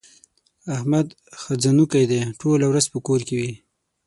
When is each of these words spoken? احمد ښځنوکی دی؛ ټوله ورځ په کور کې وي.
احمد 0.75 1.07
ښځنوکی 1.41 2.03
دی؛ 2.11 2.21
ټوله 2.39 2.65
ورځ 2.71 2.85
په 2.93 2.99
کور 3.07 3.21
کې 3.27 3.35
وي. 3.39 3.53